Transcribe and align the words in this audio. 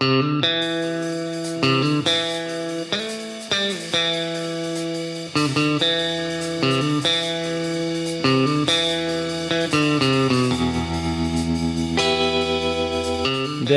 De 0.00 0.06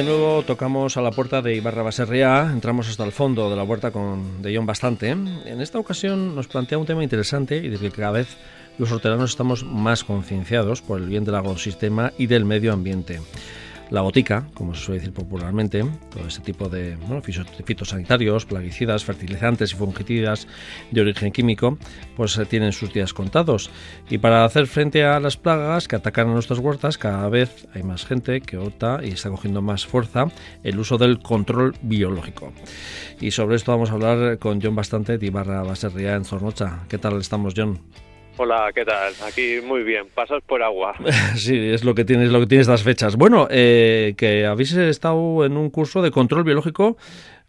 nuevo 0.03 0.43
tocamos 0.43 0.97
a 0.97 1.01
la 1.01 1.09
puerta 1.09 1.41
de 1.41 1.55
Ibarra 1.55 1.81
Baserria, 1.81 2.51
entramos 2.51 2.87
hasta 2.87 3.03
el 3.03 3.11
fondo 3.11 3.49
de 3.49 3.55
la 3.55 3.65
puerta 3.65 3.89
con 3.89 4.43
de 4.43 4.59
Bastante. 4.59 5.09
En 5.09 5.59
esta 5.59 5.79
ocasión 5.79 6.35
nos 6.35 6.47
plantea 6.47 6.77
un 6.77 6.85
tema 6.85 7.03
interesante 7.03 7.57
y 7.57 7.69
de 7.69 7.79
que 7.79 7.89
cada 7.89 8.11
vez 8.11 8.37
los 8.77 8.91
hortelanos 8.91 9.31
estamos 9.31 9.63
más 9.63 10.03
concienciados 10.03 10.83
por 10.83 11.01
el 11.01 11.07
bien 11.07 11.25
del 11.25 11.35
ecosistema 11.35 12.13
y 12.17 12.27
del 12.27 12.45
medio 12.45 12.73
ambiente. 12.73 13.21
La 13.91 13.99
botica, 13.99 14.47
como 14.53 14.73
se 14.73 14.85
suele 14.85 14.99
decir 15.01 15.13
popularmente, 15.13 15.83
todo 16.11 16.25
este 16.25 16.41
tipo 16.41 16.69
de 16.69 16.97
fitosanitarios, 17.65 18.45
plaguicidas, 18.45 19.03
fertilizantes 19.03 19.73
y 19.73 19.75
fungicidas 19.75 20.47
de 20.91 21.01
origen 21.01 21.33
químico, 21.33 21.77
pues 22.15 22.37
eh, 22.37 22.45
tienen 22.45 22.71
sus 22.71 22.93
días 22.93 23.13
contados. 23.13 23.69
Y 24.09 24.17
para 24.19 24.45
hacer 24.45 24.67
frente 24.67 25.03
a 25.03 25.19
las 25.19 25.35
plagas 25.35 25.89
que 25.89 25.97
atacan 25.97 26.29
a 26.29 26.33
nuestras 26.33 26.59
huertas, 26.59 26.97
cada 26.97 27.27
vez 27.27 27.67
hay 27.73 27.83
más 27.83 28.05
gente 28.05 28.39
que 28.39 28.55
opta 28.55 29.01
y 29.03 29.09
está 29.09 29.29
cogiendo 29.29 29.61
más 29.61 29.85
fuerza 29.85 30.27
el 30.63 30.79
uso 30.79 30.97
del 30.97 31.19
control 31.19 31.75
biológico. 31.81 32.53
Y 33.19 33.31
sobre 33.31 33.57
esto 33.57 33.73
vamos 33.73 33.89
a 33.89 33.93
hablar 33.93 34.39
con 34.39 34.61
John 34.61 34.75
Bastante 34.75 35.17
de 35.17 35.25
Ibarra 35.25 35.63
Baserria 35.63 36.15
en 36.15 36.23
Zornocha. 36.23 36.85
¿Qué 36.87 36.97
tal 36.97 37.19
estamos, 37.19 37.55
John? 37.57 37.81
Hola, 38.43 38.71
¿qué 38.73 38.83
tal? 38.83 39.13
Aquí 39.23 39.59
muy 39.63 39.83
bien, 39.83 40.07
pasas 40.15 40.41
por 40.41 40.63
agua. 40.63 40.95
sí, 41.35 41.69
es 41.71 41.83
lo 41.83 41.93
que 41.93 42.05
tienes, 42.05 42.31
lo 42.31 42.39
que 42.39 42.47
tienes 42.47 42.67
estas 42.67 42.83
fechas. 42.83 43.15
Bueno, 43.15 43.47
eh, 43.51 44.15
que 44.17 44.47
habéis 44.47 44.73
estado 44.73 45.45
en 45.45 45.57
un 45.57 45.69
curso 45.69 46.01
de 46.01 46.09
control 46.09 46.43
biológico. 46.43 46.97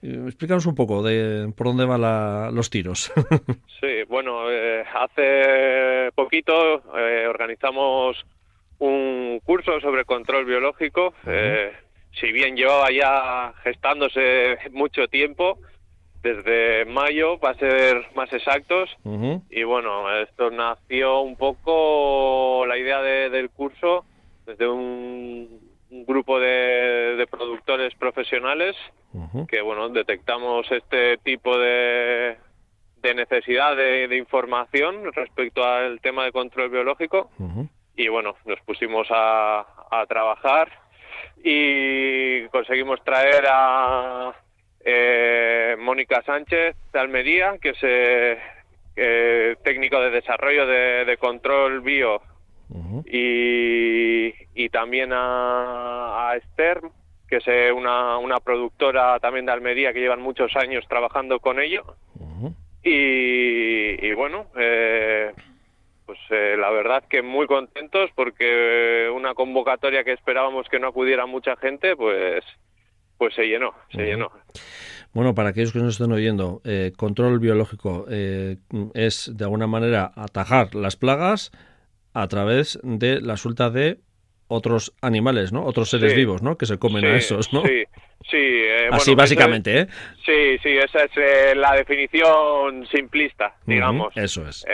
Eh, 0.02 0.24
explícanos 0.26 0.66
un 0.66 0.74
poco 0.74 1.02
de 1.02 1.50
por 1.56 1.68
dónde 1.68 1.86
van 1.86 2.54
los 2.54 2.68
tiros. 2.68 3.10
sí, 3.80 4.02
bueno, 4.06 4.50
eh, 4.50 4.84
hace 4.94 6.12
poquito 6.14 6.82
organizamos 7.26 8.22
un 8.78 9.40
curso 9.46 9.80
sobre 9.80 10.04
control 10.04 10.44
biológico. 10.44 11.14
si 12.20 12.32
bien 12.32 12.54
llevaba 12.54 12.92
ya 12.92 13.54
gestándose 13.62 14.58
mucho 14.72 15.08
tiempo, 15.08 15.58
desde 16.22 16.84
mayo, 16.84 17.38
para 17.38 17.58
ser 17.58 18.06
más 18.14 18.32
exactos. 18.32 18.96
Y 19.50 19.64
bueno, 19.64 20.10
esto 20.20 20.50
nació 20.50 21.20
un 21.20 21.36
poco 21.36 22.64
la 22.66 22.78
idea 22.78 23.02
del 23.02 23.50
curso 23.50 24.04
desde 24.46 24.68
un, 24.68 25.60
grupo 25.90 26.40
de, 26.40 27.26
productores 27.30 27.94
profesionales 27.96 28.76
que, 29.48 29.60
bueno, 29.60 29.88
detectamos 29.90 30.70
este 30.70 31.18
tipo 31.18 31.58
de, 31.58 32.36
de 33.02 33.14
necesidad 33.14 33.76
de, 33.76 34.16
información 34.16 35.12
respecto 35.12 35.64
al 35.64 36.00
tema 36.00 36.24
de 36.24 36.32
control 36.32 36.70
biológico. 36.70 37.30
Y 37.94 38.08
bueno, 38.08 38.36
nos 38.46 38.60
pusimos 38.60 39.08
a, 39.10 39.66
a 39.90 40.06
trabajar 40.06 40.72
y 41.44 42.46
conseguimos 42.48 43.02
traer 43.04 43.44
a 43.48 44.32
eh, 44.84 45.76
Mónica 45.78 46.22
Sánchez 46.22 46.76
de 46.92 46.98
Almería, 46.98 47.56
que 47.58 47.70
es 47.70 47.78
eh, 48.96 49.56
técnico 49.62 50.00
de 50.00 50.10
desarrollo 50.10 50.66
de, 50.66 51.16
control 51.18 51.80
bio, 51.82 52.20
y, 53.04 54.68
también 54.70 55.10
a, 55.12 56.32
Esther, 56.36 56.80
que 57.28 57.36
es 57.36 57.44
eh, 57.46 57.70
una, 57.70 58.18
una, 58.18 58.40
productora 58.40 59.20
también 59.20 59.46
de 59.46 59.52
Almería 59.52 59.92
que 59.92 60.00
llevan 60.00 60.22
muchos 60.22 60.56
años 60.56 60.84
trabajando 60.88 61.38
con 61.38 61.60
ello. 61.60 61.84
y, 62.82 64.12
bueno, 64.14 64.46
pues 64.52 66.18
la 66.30 66.70
verdad 66.70 67.04
que 67.08 67.22
muy 67.22 67.46
contentos 67.46 68.10
porque 68.16 69.08
una 69.14 69.34
convocatoria 69.34 70.02
que 70.02 70.12
esperábamos 70.12 70.68
que 70.68 70.80
no 70.80 70.88
acudiera 70.88 71.26
mucha 71.26 71.56
gente, 71.56 71.94
pues 71.94 72.44
pues 73.22 73.36
se 73.36 73.44
llenó, 73.44 73.72
se 73.92 74.02
llenó. 74.02 74.32
Bueno, 75.12 75.32
para 75.32 75.50
aquellos 75.50 75.72
que 75.72 75.78
nos 75.78 75.94
estén 75.94 76.10
oyendo, 76.10 76.60
eh, 76.64 76.90
control 76.96 77.38
biológico 77.38 78.04
eh, 78.10 78.56
es 78.94 79.30
de 79.32 79.44
alguna 79.44 79.68
manera 79.68 80.10
atajar 80.16 80.74
las 80.74 80.96
plagas 80.96 81.52
a 82.14 82.26
través 82.26 82.80
de 82.82 83.20
la 83.20 83.36
suelta 83.36 83.70
de 83.70 84.00
otros 84.48 84.92
animales, 85.02 85.52
¿no? 85.52 85.64
Otros 85.64 85.90
seres 85.90 86.16
vivos, 86.16 86.42
¿no? 86.42 86.58
Que 86.58 86.66
se 86.66 86.80
comen 86.80 87.04
a 87.04 87.14
esos, 87.14 87.52
¿no? 87.52 87.62
Sí, 87.62 87.84
sí. 88.28 88.38
Eh, 88.38 88.88
Así 88.90 89.14
básicamente, 89.14 89.82
¿eh? 89.82 89.86
Sí, 90.26 90.58
sí, 90.60 90.70
esa 90.70 91.04
es 91.04 91.56
la 91.56 91.76
definición 91.76 92.88
simplista, 92.88 93.54
digamos. 93.66 94.16
eso 94.16 94.48
es. 94.48 94.66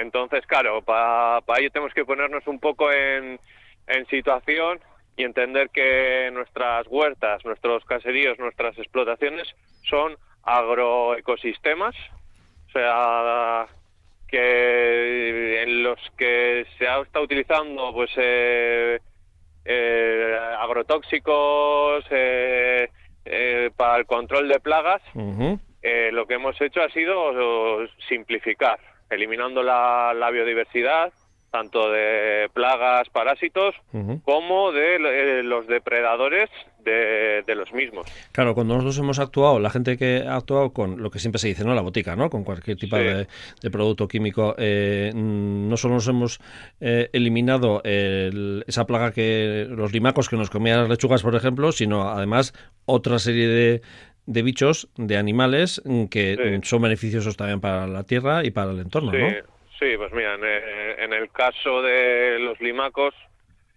entonces, 0.00 0.46
claro, 0.46 0.80
para 0.82 1.40
ello 1.58 1.72
tenemos 1.72 1.92
que 1.92 2.04
ponernos 2.04 2.46
un 2.46 2.60
poco 2.60 2.92
en, 2.92 3.40
en 3.88 4.06
situación 4.06 4.78
y 5.20 5.24
entender 5.24 5.68
que 5.68 6.30
nuestras 6.32 6.86
huertas, 6.88 7.44
nuestros 7.44 7.84
caseríos, 7.84 8.38
nuestras 8.38 8.76
explotaciones 8.78 9.46
son 9.88 10.16
agroecosistemas, 10.42 11.94
o 12.68 12.72
sea, 12.72 13.66
que 14.26 15.62
en 15.62 15.82
los 15.82 15.98
que 16.16 16.64
se 16.78 16.88
ha 16.88 17.00
estado 17.02 17.26
utilizando 17.26 17.92
pues 17.92 18.10
eh, 18.16 18.98
eh, 19.66 20.38
agrotóxicos 20.58 22.04
eh, 22.10 22.88
para 23.76 23.98
el 23.98 24.06
control 24.06 24.48
de 24.48 24.58
plagas, 24.60 25.02
lo 25.14 26.26
que 26.26 26.34
hemos 26.34 26.58
hecho 26.62 26.82
ha 26.82 26.88
sido 26.88 27.86
simplificar, 28.08 28.78
eliminando 29.10 29.62
la 29.62 30.30
biodiversidad, 30.32 31.12
tanto 31.50 31.90
de 31.90 32.48
plagas, 32.52 33.08
parásitos, 33.10 33.74
como 34.24 34.72
de 34.72 34.96
eh, 34.96 35.42
los 35.42 35.66
depredadores 35.66 36.48
de, 36.84 37.54
los 37.54 37.72
mismos. 37.72 38.06
Claro, 38.32 38.54
cuando 38.54 38.74
nosotros 38.74 38.98
hemos 38.98 39.18
actuado, 39.18 39.58
la 39.58 39.70
gente 39.70 39.98
que 39.98 40.24
ha 40.26 40.36
actuado 40.36 40.72
con 40.72 41.02
lo 41.02 41.10
que 41.10 41.18
siempre 41.18 41.38
se 41.38 41.48
dice, 41.48 41.64
¿no? 41.64 41.74
La 41.74 41.82
botica, 41.82 42.16
¿no? 42.16 42.30
Con 42.30 42.44
cualquier 42.44 42.76
tipo 42.76 42.96
de, 42.96 43.26
producto 43.70 44.08
químico, 44.08 44.54
eh, 44.56 45.12
no 45.14 45.76
solo 45.76 45.94
nos 45.94 46.08
hemos 46.08 46.40
eh, 46.80 47.10
eliminado 47.12 47.82
esa 47.84 48.86
plaga 48.86 49.12
que 49.12 49.66
los 49.68 49.92
limacos 49.92 50.28
que 50.28 50.36
nos 50.36 50.50
comían 50.50 50.80
las 50.80 50.88
lechugas, 50.88 51.22
por 51.22 51.34
ejemplo, 51.34 51.72
sino 51.72 52.08
además 52.08 52.54
otra 52.86 53.18
serie 53.18 53.48
de, 53.48 53.82
de 54.26 54.42
bichos, 54.42 54.88
de 54.96 55.16
animales 55.16 55.82
que 56.10 56.60
son 56.62 56.82
beneficiosos 56.82 57.36
también 57.36 57.60
para 57.60 57.86
la 57.86 58.04
tierra 58.04 58.44
y 58.44 58.50
para 58.50 58.70
el 58.70 58.78
entorno, 58.78 59.12
¿no? 59.12 59.59
Sí, 59.80 59.96
pues 59.96 60.12
mira, 60.12 60.34
en, 60.34 61.12
el 61.14 61.30
caso 61.32 61.80
de 61.80 62.38
los 62.38 62.60
limacos, 62.60 63.14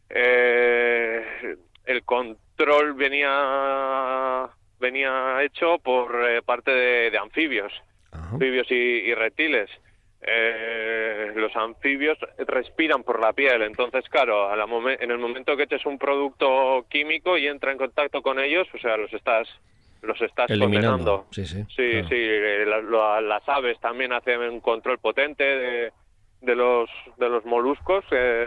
eh, 0.09 1.55
el 1.85 2.03
control 2.03 2.93
venía 2.93 4.49
venía 4.81 5.41
hecho 5.43 5.79
por 5.79 6.29
eh, 6.29 6.41
parte 6.41 6.71
de, 6.71 7.17
anfibios, 7.17 7.71
anfibios 8.11 8.69
y, 8.69 9.13
reptiles. 9.13 9.69
Eh, 10.21 11.31
los 11.35 11.55
anfibios 11.55 12.17
respiran 12.47 13.03
por 13.03 13.21
la 13.21 13.31
piel, 13.31 13.61
entonces 13.61 14.03
claro, 14.09 14.51
en 14.53 15.09
el 15.09 15.17
momento 15.17 15.55
que 15.55 15.63
eches 15.63 15.85
un 15.85 15.97
producto 15.97 16.85
químico 16.89 17.37
y 17.37 17.47
entra 17.47 17.71
en 17.71 17.77
contacto 17.77 18.21
con 18.21 18.39
ellos, 18.39 18.67
o 18.73 18.77
sea, 18.77 18.97
los 18.97 19.13
estás 19.13 19.47
los 20.03 20.21
estás 20.21 20.47
condenando. 20.47 21.25
Sí, 21.31 21.45
sí. 21.45 21.63
Sí, 21.69 22.03
sí. 22.03 22.15
Eh, 22.15 22.65
las 22.65 23.47
aves 23.47 23.79
también 23.79 24.13
hacen 24.13 24.39
un 24.41 24.59
control 24.59 24.99
potente 24.99 25.43
de, 25.43 25.91
de 26.41 26.55
los 26.55 26.89
de 27.17 27.29
los 27.29 27.45
moluscos, 27.45 28.03
eh, 28.11 28.45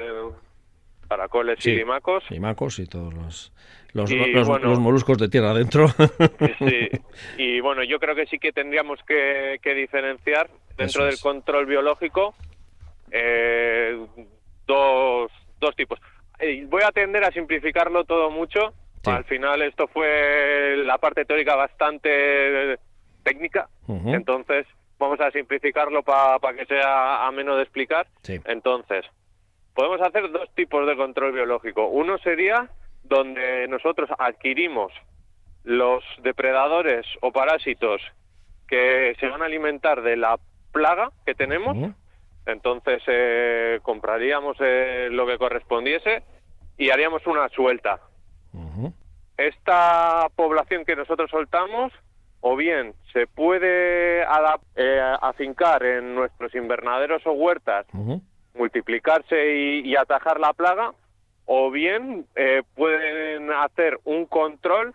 caracoles 1.09 1.65
y 1.67 1.77
limacos. 1.77 2.31
Limacos 2.31 2.79
y 2.79 2.87
todos 2.87 3.13
los 3.15 3.53
los, 3.93 4.11
los, 4.11 4.79
moluscos 4.79 5.17
de 5.17 5.29
tierra 5.29 5.53
adentro. 5.53 5.89
sí. 6.59 6.91
Y 7.39 7.61
bueno, 7.61 7.83
yo 7.83 7.99
creo 7.99 8.15
que 8.15 8.27
sí 8.27 8.39
que 8.39 8.53
tendríamos 8.53 9.01
que, 9.07 9.59
diferenciar 9.75 10.51
dentro 10.77 11.07
del 11.07 11.19
control 11.19 11.65
biológico 11.65 12.35
eh, 13.11 13.99
dos, 14.67 15.31
dos 15.59 15.77
tipos. 15.77 15.99
Eh, 16.39 16.67
voy 16.69 16.83
a 16.83 16.93
tender 16.93 17.25
a 17.25 17.33
simplificarlo 17.33 18.05
todo 18.05 18.31
mucho 18.31 18.75
al 19.07 19.25
final 19.25 19.63
esto 19.63 19.89
fue 19.89 20.77
la 20.85 20.99
parte 20.99 21.25
teórica 21.25 21.55
bastante 21.57 22.79
técnica, 23.23 23.69
entonces 23.89 24.67
vamos 24.99 25.21
a 25.21 25.31
simplificarlo 25.31 26.03
para 26.03 26.55
que 26.57 26.67
sea 26.67 27.27
ameno 27.27 27.57
de 27.57 27.63
explicar. 27.63 28.07
Entonces, 28.45 29.05
podemos 29.75 30.01
hacer 30.01 30.31
dos 30.31 30.49
tipos 30.55 30.87
de 30.87 30.97
control 30.97 31.33
biológico. 31.33 31.89
Uno 31.89 32.19
sería 32.19 32.69
donde 33.05 33.69
nosotros 33.69 34.11
adquirimos 34.19 34.93
los 35.65 36.03
depredadores 36.23 37.07
o 37.21 37.33
parásitos 37.33 38.01
que 38.69 39.15
se 39.21 39.29
van 39.29 39.43
a 39.43 39.47
alimentar 39.47 40.03
de 40.03 40.17
la 40.17 40.39
plaga 40.73 41.11
que 41.25 41.35
tenemos. 41.35 41.77
Entonces 42.47 43.03
eh, 43.07 43.81
compraríamos 43.83 44.57
eh, 44.61 45.09
lo 45.11 45.27
que 45.27 45.39
correspondiese 45.39 46.23
y 46.79 46.91
haríamos 46.91 47.27
una 47.27 47.49
suelta. 47.49 48.01
Esta 49.37 50.29
población 50.35 50.85
que 50.85 50.97
nosotros 50.97 51.31
soltamos 51.31 51.93
o 52.41 52.57
bien 52.57 52.95
se 53.13 53.27
puede 53.27 54.23
eh, 54.23 55.17
afincar 55.21 55.85
en 55.85 56.15
nuestros 56.15 56.55
invernaderos 56.55 57.27
o 57.27 57.33
huertas, 57.33 57.87
multiplicarse 58.55 59.57
y, 59.57 59.97
atajar 59.97 60.39
la 60.39 60.53
plaga, 60.53 60.93
o 61.45 61.71
bien 61.71 62.27
eh, 62.37 62.63
pueden 62.75 63.51
hacer 63.53 63.99
un 64.05 64.27
control 64.27 64.95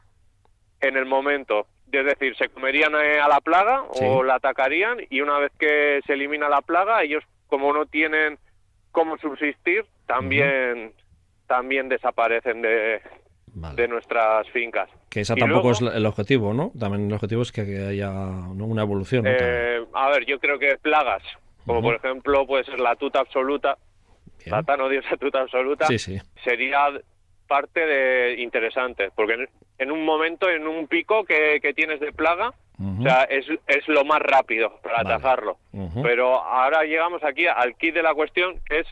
en 0.81 0.97
el 0.97 1.05
momento. 1.05 1.67
Es 1.91 2.05
decir, 2.05 2.37
se 2.37 2.47
comerían 2.47 2.95
eh, 2.95 3.19
a 3.19 3.27
la 3.27 3.41
plaga 3.41 3.83
o 4.01 4.23
la 4.23 4.35
atacarían 4.35 4.99
y 5.09 5.19
una 5.19 5.39
vez 5.39 5.51
que 5.59 5.99
se 6.05 6.13
elimina 6.13 6.47
la 6.47 6.61
plaga, 6.61 7.03
ellos 7.03 7.23
como 7.47 7.73
no 7.73 7.85
tienen 7.85 8.39
cómo 8.91 9.17
subsistir, 9.17 9.85
también, 10.05 10.93
también 11.47 11.89
desaparecen 11.89 12.61
de, 12.61 13.01
de 13.53 13.87
nuestras 13.87 14.47
fincas. 14.49 14.89
Que 15.09 15.21
esa 15.21 15.35
tampoco 15.35 15.71
es 15.71 15.81
el 15.81 16.05
objetivo, 16.05 16.53
¿no? 16.53 16.71
También 16.79 17.07
el 17.07 17.13
objetivo 17.13 17.41
es 17.41 17.51
que 17.51 17.61
haya 17.61 18.09
una 18.09 18.81
evolución. 18.81 19.25
Eh, 19.27 19.83
a 19.93 20.09
ver, 20.09 20.25
yo 20.25 20.39
creo 20.39 20.57
que 20.57 20.77
plagas, 20.77 21.23
como 21.65 21.81
por 21.81 21.95
ejemplo 21.95 22.45
puede 22.47 22.63
ser 22.63 22.79
la 22.79 22.95
tuta 22.95 23.19
absoluta, 23.19 23.77
la 24.45 24.63
tan 24.63 24.81
odiosa 24.81 25.17
tuta 25.17 25.41
absoluta, 25.41 25.87
sería 26.43 26.87
parte 27.47 27.85
de 27.85 28.41
interesante, 28.41 29.09
porque 29.13 29.47
en, 29.77 29.91
un 29.91 30.05
momento, 30.05 30.49
en 30.49 30.67
un 30.67 30.87
pico 30.87 31.25
que, 31.25 31.59
tienes 31.75 31.99
de 31.99 32.13
plaga, 32.13 32.53
o 32.79 33.03
sea, 33.03 33.23
es, 33.23 33.45
es, 33.67 33.87
lo 33.87 34.03
más 34.05 34.21
rápido 34.21 34.79
para 34.81 35.01
atajarlo. 35.01 35.57
Pero 36.01 36.41
ahora 36.41 36.83
llegamos 36.83 37.23
aquí 37.23 37.45
al 37.47 37.75
kit 37.75 37.93
de 37.93 38.01
la 38.01 38.13
cuestión, 38.13 38.59
que 38.67 38.79
es 38.79 38.87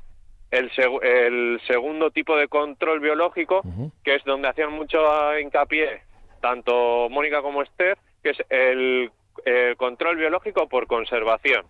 el, 0.52 0.72
el 1.02 1.62
segundo 1.68 2.12
tipo 2.12 2.36
de 2.36 2.48
control 2.48 3.00
biológico, 3.00 3.62
que 4.04 4.16
es 4.16 4.24
donde 4.24 4.48
hacían 4.48 4.72
mucho 4.72 5.00
hincapié 5.40 6.10
tanto 6.40 7.10
Mónica 7.10 7.42
como 7.42 7.62
Esther, 7.62 7.98
que 8.24 8.32
es 8.32 8.38
el, 8.50 9.12
control 9.78 10.18
biológico 10.18 10.68
por 10.68 10.88
conservación. 10.88 11.66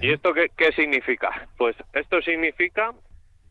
¿Y 0.00 0.12
esto 0.12 0.32
qué, 0.32 0.72
significa? 0.72 1.48
Pues 1.56 1.76
esto 1.92 2.20
significa 2.22 2.92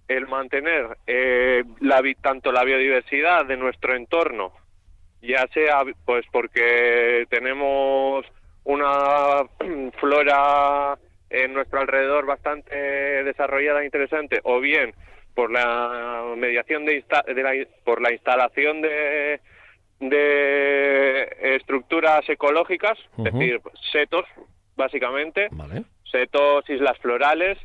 el 0.08 0.28
mantener 0.28 0.98
eh, 1.08 1.64
la, 1.80 2.02
tanto 2.22 2.52
la 2.52 2.64
biodiversidad 2.64 3.46
de 3.46 3.56
nuestro 3.56 3.96
entorno, 3.96 4.52
ya 5.22 5.48
sea 5.54 5.84
pues 6.06 6.26
porque 6.32 7.26
tenemos 7.30 8.26
una 8.66 9.46
flora 10.00 10.98
en 11.34 11.54
nuestro 11.54 11.82
alrededor 11.82 12.26
bastante 12.26 12.76
desarrollada 13.24 13.82
e 13.82 13.86
interesante, 13.86 14.40
o 14.44 14.60
bien 14.60 14.94
por 15.34 15.52
la 15.52 16.34
mediación 16.38 16.86
de, 16.86 17.04
la, 17.10 17.54
por 17.84 18.02
la 18.02 18.12
instalación 18.12 18.82
de, 18.82 19.42
de 20.00 21.56
estructuras 21.56 22.28
ecológicas, 22.30 22.98
es 23.18 23.24
decir, 23.24 23.60
setos, 23.92 24.26
básicamente, 24.76 25.50
setos, 26.12 26.70
islas 26.70 26.98
florales, 27.00 27.58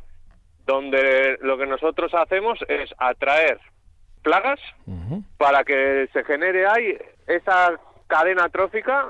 donde 0.65 1.37
lo 1.41 1.57
que 1.57 1.67
nosotros 1.67 2.11
hacemos 2.13 2.59
es 2.67 2.93
atraer 2.97 3.59
plagas 4.23 4.59
para 5.37 5.63
que 5.63 6.07
se 6.11 6.23
genere 6.23 6.65
ahí 6.67 6.97
esa 7.27 7.79
cadena 8.07 8.49
trófica 8.49 9.09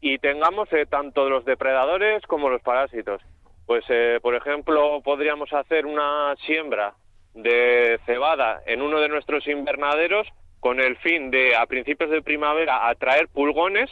y 0.00 0.18
tengamos 0.18 0.70
eh, 0.72 0.86
tanto 0.86 1.28
los 1.28 1.44
depredadores 1.44 2.22
como 2.26 2.48
los 2.48 2.62
parásitos. 2.62 3.22
Pues, 3.66 3.84
eh, 3.88 4.20
por 4.22 4.34
ejemplo, 4.34 5.00
podríamos 5.02 5.52
hacer 5.52 5.86
una 5.86 6.34
siembra 6.46 6.94
de 7.34 7.98
cebada 8.06 8.62
en 8.66 8.80
uno 8.80 9.00
de 9.00 9.08
nuestros 9.08 9.46
invernaderos 9.48 10.26
con 10.60 10.80
el 10.80 10.96
fin 10.98 11.30
de, 11.30 11.54
a 11.56 11.66
principios 11.66 12.10
de 12.10 12.22
primavera, 12.22 12.88
atraer 12.88 13.28
pulgones, 13.28 13.90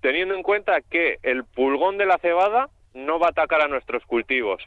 teniendo 0.00 0.34
en 0.34 0.42
cuenta 0.42 0.80
que 0.82 1.18
el 1.22 1.44
pulgón 1.44 1.96
de 1.96 2.06
la 2.06 2.18
cebada 2.18 2.68
no 2.92 3.18
va 3.18 3.28
a 3.28 3.30
atacar 3.30 3.62
a 3.62 3.68
nuestros 3.68 4.04
cultivos. 4.04 4.62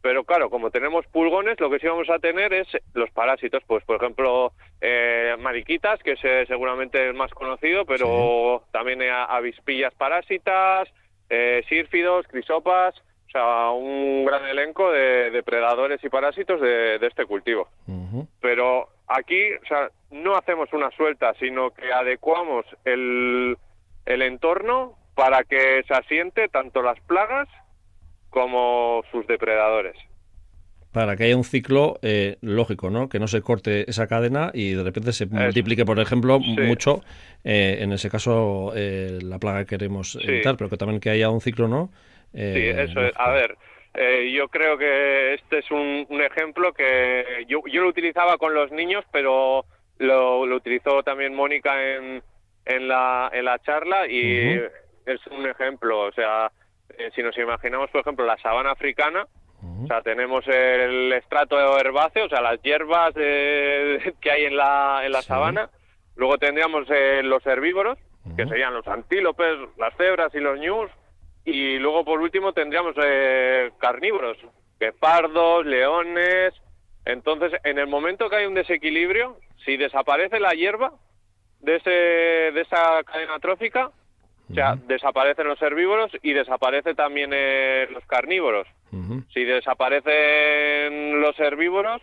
Pero 0.00 0.24
claro, 0.24 0.50
como 0.50 0.70
tenemos 0.70 1.06
pulgones, 1.06 1.60
lo 1.60 1.70
que 1.70 1.78
sí 1.78 1.86
vamos 1.86 2.10
a 2.10 2.18
tener 2.18 2.52
es 2.52 2.66
los 2.92 3.10
parásitos, 3.10 3.62
pues 3.66 3.84
por 3.84 3.96
ejemplo, 3.96 4.52
eh, 4.80 5.36
mariquitas, 5.38 6.02
que 6.02 6.12
es 6.12 6.48
seguramente 6.48 7.06
el 7.06 7.14
más 7.14 7.30
conocido, 7.32 7.84
pero 7.86 8.64
también 8.72 9.00
avispillas 9.02 9.94
parásitas, 9.94 10.88
eh, 11.28 11.62
sírfidos, 11.68 12.26
crisopas, 12.28 12.94
o 13.28 13.30
sea, 13.30 13.70
un 13.70 14.24
gran 14.24 14.44
elenco 14.46 14.90
de 14.90 15.30
depredadores 15.30 16.02
y 16.04 16.08
parásitos 16.08 16.60
de, 16.60 16.96
este 16.96 17.24
cultivo. 17.26 17.68
Pero 18.40 18.88
aquí, 19.08 19.54
o 19.54 19.66
sea, 19.66 19.90
no 20.10 20.36
hacemos 20.36 20.72
una 20.72 20.90
suelta, 20.90 21.32
sino 21.34 21.70
que 21.70 21.92
adecuamos 21.92 22.66
el, 22.84 23.56
el 24.04 24.22
entorno 24.22 24.94
para 25.14 25.44
que 25.44 25.82
se 25.86 25.94
asiente 25.94 26.48
tanto 26.48 26.82
las 26.82 27.00
plagas 27.00 27.48
como 28.30 29.02
sus 29.10 29.26
depredadores 29.26 29.96
para 30.92 31.16
que 31.16 31.24
haya 31.24 31.36
un 31.36 31.44
ciclo 31.44 31.98
eh, 32.02 32.36
lógico, 32.42 32.90
¿no? 32.90 33.08
Que 33.08 33.18
no 33.18 33.26
se 33.26 33.40
corte 33.40 33.88
esa 33.90 34.06
cadena 34.06 34.50
y 34.52 34.74
de 34.74 34.84
repente 34.84 35.12
se 35.12 35.26
multiplique, 35.26 35.86
por 35.86 35.98
ejemplo, 35.98 36.38
mucho, 36.38 37.00
eh, 37.44 37.78
en 37.80 37.92
ese 37.92 38.10
caso, 38.10 38.72
eh, 38.76 39.18
la 39.22 39.38
plaga 39.38 39.60
que 39.60 39.78
queremos 39.78 40.18
evitar, 40.22 40.56
pero 40.56 40.68
que 40.68 40.76
también 40.76 41.00
que 41.00 41.10
haya 41.10 41.30
un 41.30 41.40
ciclo, 41.40 41.66
¿no? 41.66 41.90
sí, 42.32 42.38
eso 42.38 43.04
es. 43.04 43.12
A 43.16 43.30
ver, 43.30 43.56
yo 44.30 44.48
creo 44.48 44.76
que 44.76 45.34
este 45.34 45.58
es 45.58 45.70
un, 45.70 46.06
ejemplo 46.22 46.72
que 46.74 47.44
yo, 47.48 47.62
yo, 47.70 47.82
lo 47.82 47.88
utilizaba 47.88 48.36
con 48.36 48.52
los 48.54 48.70
niños, 48.70 49.04
pero 49.10 49.64
lo, 49.98 50.44
lo 50.44 50.56
utilizó 50.56 51.02
también 51.02 51.34
Mónica 51.34 51.96
en, 51.96 52.22
en, 52.66 52.88
la, 52.88 53.30
en 53.32 53.46
la 53.46 53.58
charla 53.60 54.06
y 54.06 54.60
es 55.06 55.26
un 55.30 55.46
ejemplo. 55.46 56.00
O 56.00 56.12
sea, 56.12 56.52
si 57.14 57.22
nos 57.22 57.36
imaginamos, 57.38 57.90
por 57.90 58.02
ejemplo, 58.02 58.26
la 58.26 58.36
sabana 58.38 58.72
africana, 58.72 59.26
o 59.82 59.86
sea, 59.86 60.02
tenemos 60.02 60.46
el 60.46 61.12
estrato 61.12 61.78
herbáceo, 61.78 62.26
o 62.26 62.28
sea, 62.28 62.40
las 62.40 62.60
hierbas 62.62 63.14
que 63.14 64.30
hay 64.30 64.44
en 64.44 64.56
la, 64.56 65.02
en 65.04 65.12
la 65.12 65.22
sabana. 65.22 65.70
Luego 66.16 66.38
tendríamos 66.38 66.86
eh, 66.90 67.22
los 67.22 67.44
herbívoros, 67.46 67.98
que 68.36 68.46
serían 68.46 68.74
los 68.74 68.86
antílopes, 68.86 69.58
las 69.78 69.96
cebras 69.96 70.34
y 70.34 70.40
los 70.40 70.58
ñus. 70.58 70.90
Y 71.44 71.78
luego, 71.78 72.04
por 72.04 72.20
último, 72.20 72.52
tendríamos 72.52 72.94
eh, 73.02 73.72
carnívoros, 73.78 74.36
pardos, 75.00 75.66
leones. 75.66 76.54
Entonces, 77.04 77.52
en 77.64 77.78
el 77.78 77.88
momento 77.88 78.28
que 78.28 78.36
hay 78.36 78.46
un 78.46 78.54
desequilibrio, 78.54 79.38
si 79.64 79.76
desaparece 79.76 80.38
la 80.38 80.50
hierba 80.50 80.92
de, 81.60 81.76
ese, 81.76 81.90
de 81.90 82.60
esa 82.60 83.02
cadena 83.04 83.38
trófica, 83.38 83.90
o 84.52 84.54
sea, 84.54 84.76
desaparecen 84.86 85.48
los 85.48 85.60
herbívoros 85.62 86.12
y 86.22 86.34
desaparece 86.34 86.94
también 86.94 87.30
eh, 87.32 87.88
los 87.90 88.04
carnívoros. 88.06 88.68
Si 89.32 89.44
desaparecen 89.44 91.22
los 91.22 91.38
herbívoros, 91.40 92.02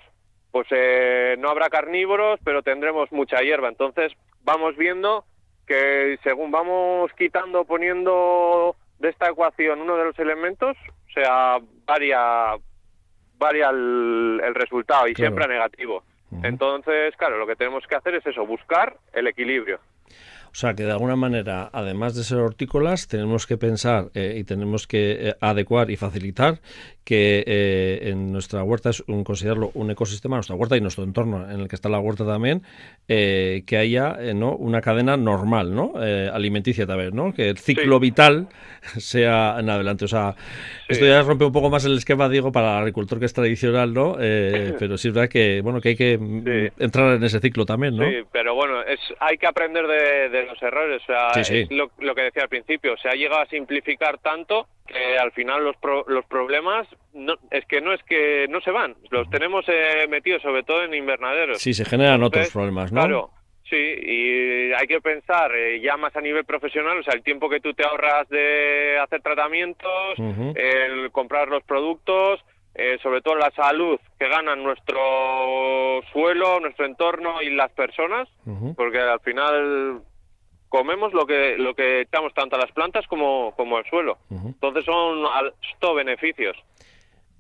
pues 0.52 0.68
eh, 0.72 1.36
no 1.38 1.50
habrá 1.50 1.70
carnívoros, 1.70 2.40
pero 2.44 2.64
tendremos 2.64 3.12
mucha 3.12 3.42
hierba. 3.42 3.70
Entonces 3.70 4.12
vamos 4.42 4.76
viendo 4.76 5.26
que 5.68 6.18
según 6.24 6.50
vamos 6.50 7.12
quitando, 7.16 7.66
poniendo 7.66 8.76
de 8.98 9.10
esta 9.10 9.30
ecuación 9.30 9.82
uno 9.82 9.96
de 9.96 10.06
los 10.06 10.18
elementos, 10.18 10.76
o 11.08 11.12
sea, 11.14 11.60
varía, 11.86 12.56
varía 13.38 13.70
el, 13.70 14.56
resultado 14.56 15.08
y 15.08 15.14
siempre 15.14 15.46
a 15.46 15.48
negativo. 15.48 16.04
Entonces, 16.44 17.16
claro, 17.18 17.38
lo 17.38 17.46
que 17.46 17.56
tenemos 17.56 17.86
que 17.88 17.96
hacer 17.96 18.16
es 18.16 18.26
eso, 18.26 18.46
buscar 18.46 18.98
el 19.14 19.28
equilibrio. 19.28 19.80
O 20.52 20.56
sea 20.56 20.74
que 20.74 20.84
de 20.84 20.92
alguna 20.92 21.16
manera, 21.16 21.70
además 21.72 22.16
de 22.16 22.24
ser 22.24 22.40
hortícolas, 22.40 23.08
tenemos 23.08 23.46
que 23.46 23.58
pensar 23.58 24.10
eh, 24.16 24.38
y 24.40 24.44
tenemos 24.44 24.88
que 24.88 25.30
eh, 25.30 25.36
adecuar 25.40 25.92
y 25.92 25.96
facilitar 25.96 26.60
que 27.04 27.44
eh, 27.46 28.10
en 28.10 28.32
nuestra 28.32 28.64
huerta 28.64 28.90
es 28.90 29.04
un, 29.08 29.24
considerarlo 29.24 29.72
un 29.74 29.90
ecosistema, 29.92 30.38
nuestra 30.38 30.56
huerta 30.56 30.78
y 30.78 30.82
nuestro 30.82 31.04
entorno 31.04 31.50
en 31.50 31.60
el 31.60 31.68
que 31.68 31.76
está 31.76 31.90
la 31.90 32.00
huerta 32.00 32.26
también, 32.26 32.62
que 33.08 33.78
haya 33.80 34.18
no 34.36 34.56
una 34.56 34.82
cadena 34.82 35.18
normal, 35.18 35.74
¿no? 35.74 35.94
alimenticia 35.96 36.86
también, 36.86 37.16
¿no? 37.16 37.34
Que 37.34 37.50
el 37.50 37.58
ciclo 37.58 38.00
vital 38.00 38.48
sea 38.98 39.56
en 39.60 39.72
adelante. 39.72 40.06
O 40.06 40.08
sea, 40.08 40.36
esto 40.88 41.06
ya 41.08 41.24
rompe 41.24 41.46
un 41.46 41.52
poco 41.52 41.72
más 41.72 41.84
el 41.86 41.98
esquema, 41.98 42.30
digo, 42.30 42.52
para 42.52 42.74
el 42.74 42.78
agricultor 42.82 43.18
que 43.18 43.26
es 43.26 43.34
tradicional, 43.34 43.92
¿no? 43.92 44.14
pero 44.20 44.96
sí 45.00 45.08
es 45.08 45.14
verdad 45.16 45.30
que, 45.30 45.62
bueno, 45.62 45.82
que 45.82 45.90
hay 45.90 45.96
que 45.96 46.72
entrar 46.78 47.16
en 47.16 47.24
ese 47.24 47.40
ciclo 47.40 47.66
también, 47.66 47.96
¿no? 47.98 48.08
Sí, 48.08 48.18
pero 48.32 48.54
bueno, 48.54 48.84
es, 48.84 49.00
hay 49.20 49.40
que 49.40 49.48
aprender 49.48 49.88
de 49.88 50.39
los 50.46 50.62
errores. 50.62 51.02
O 51.04 51.06
sea, 51.06 51.32
es 51.42 51.70
lo, 51.72 51.90
que 52.16 52.22
decía 52.22 52.44
al 52.44 52.50
principio. 52.50 52.98
Se 52.98 53.10
ha 53.10 53.14
llegado 53.14 53.42
a 53.42 53.46
simplificar 53.48 54.18
tanto 54.20 54.68
que 54.88 55.18
al 55.18 55.32
final 55.32 55.64
los, 55.64 55.76
los 56.08 56.26
problemas 56.26 56.88
no, 57.14 57.36
es 57.52 57.66
que 57.66 57.82
no 57.82 57.94
es 57.94 58.02
que 58.04 58.48
no 58.50 58.62
se 58.62 58.72
van. 58.72 58.96
Los 59.10 59.30
tenemos 59.30 59.66
eh, 59.68 60.08
metidos 60.10 60.42
sobre 60.42 60.64
todo 60.64 60.84
en 60.84 60.94
invernaderos. 60.94 61.62
Sí, 61.62 61.74
se 61.74 61.86
generan 61.86 62.24
otros 62.24 62.50
problemas, 62.52 62.92
¿no? 62.92 63.02
Claro. 63.02 63.32
Sí, 63.70 63.76
y 63.76 64.74
hay 64.74 64.88
que 64.88 65.00
pensar 65.00 65.56
eh, 65.56 65.80
ya 65.80 65.96
más 65.96 66.16
a 66.16 66.22
nivel 66.22 66.44
profesional, 66.44 66.98
o 66.98 67.04
sea, 67.04 67.14
el 67.14 67.22
tiempo 67.22 67.48
que 67.50 67.60
tú 67.60 67.76
te 67.76 67.86
ahorras 67.86 68.28
de 68.30 68.98
hacer 68.98 69.22
tratamientos, 69.22 70.18
el 70.56 71.12
comprar 71.12 71.50
los 71.50 71.62
productos, 71.64 72.44
eh, 72.74 72.98
sobre 73.04 73.22
todo 73.22 73.36
la 73.36 73.52
salud 73.52 74.00
que 74.18 74.28
ganan 74.28 74.64
nuestro 74.64 76.02
suelo, 76.14 76.60
nuestro 76.60 76.86
entorno 76.86 77.42
y 77.42 77.50
las 77.50 77.72
personas, 77.72 78.28
porque 78.76 79.00
al 79.00 79.20
final 79.20 80.02
comemos 80.70 81.14
lo 81.14 81.26
que 81.26 81.58
lo 81.58 81.76
que 81.76 82.02
echamos 82.02 82.34
tanto 82.34 82.56
a 82.56 82.60
las 82.60 82.72
plantas 82.72 83.06
como, 83.08 83.54
como 83.58 83.78
al 83.78 83.86
suelo. 83.86 84.18
Entonces 84.30 84.86
son 84.86 85.26
esto 85.74 85.94
beneficios. 85.94 86.56